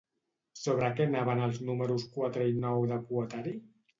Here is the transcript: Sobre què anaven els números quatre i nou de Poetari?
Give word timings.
Sobre 0.59 0.87
què 0.99 1.05
anaven 1.09 1.43
els 1.49 1.59
números 1.69 2.07
quatre 2.17 2.49
i 2.53 2.57
nou 2.65 2.87
de 2.93 3.01
Poetari? 3.11 3.57